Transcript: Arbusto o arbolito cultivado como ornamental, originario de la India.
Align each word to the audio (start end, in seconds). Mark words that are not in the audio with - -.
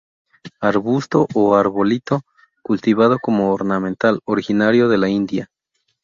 Arbusto 0.61 1.27
o 1.35 1.53
arbolito 1.55 2.21
cultivado 2.63 3.19
como 3.21 3.51
ornamental, 3.53 4.19
originario 4.25 4.89
de 4.89 4.97
la 4.97 5.09
India. 5.09 5.51